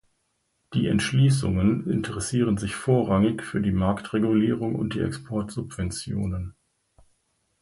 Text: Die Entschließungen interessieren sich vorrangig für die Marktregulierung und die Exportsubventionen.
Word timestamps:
Die 0.73 0.87
Entschließungen 0.87 1.87
interessieren 1.87 2.57
sich 2.57 2.73
vorrangig 2.73 3.43
für 3.43 3.61
die 3.61 3.71
Marktregulierung 3.71 4.73
und 4.73 4.95
die 4.95 4.99
Exportsubventionen. 4.99 6.55